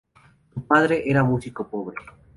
[0.51, 1.97] Su padre era un músico pobre.